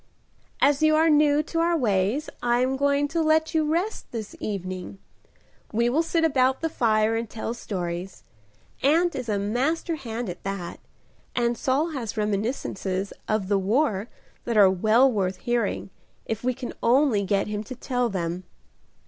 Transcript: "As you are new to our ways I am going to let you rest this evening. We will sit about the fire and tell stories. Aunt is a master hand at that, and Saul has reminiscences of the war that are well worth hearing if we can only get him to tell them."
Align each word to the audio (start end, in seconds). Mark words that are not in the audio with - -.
"As 0.59 0.81
you 0.81 0.95
are 0.95 1.11
new 1.11 1.43
to 1.43 1.59
our 1.59 1.77
ways 1.77 2.27
I 2.41 2.61
am 2.61 2.75
going 2.75 3.07
to 3.09 3.21
let 3.21 3.53
you 3.53 3.71
rest 3.71 4.07
this 4.11 4.35
evening. 4.39 4.97
We 5.71 5.89
will 5.91 6.01
sit 6.01 6.23
about 6.23 6.61
the 6.61 6.69
fire 6.69 7.15
and 7.15 7.29
tell 7.29 7.53
stories. 7.53 8.23
Aunt 8.81 9.13
is 9.13 9.29
a 9.29 9.37
master 9.37 9.97
hand 9.97 10.27
at 10.27 10.41
that, 10.41 10.79
and 11.35 11.55
Saul 11.55 11.91
has 11.91 12.17
reminiscences 12.17 13.13
of 13.27 13.47
the 13.47 13.59
war 13.59 14.07
that 14.45 14.57
are 14.57 14.71
well 14.71 15.11
worth 15.11 15.35
hearing 15.37 15.91
if 16.25 16.43
we 16.43 16.55
can 16.55 16.73
only 16.81 17.23
get 17.23 17.45
him 17.45 17.63
to 17.65 17.75
tell 17.75 18.09
them." 18.09 18.43